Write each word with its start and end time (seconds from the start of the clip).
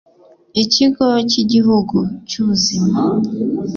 ikigo 0.63 1.05
cy'igihugu 1.29 1.97
cy'ubuzima 2.29 2.99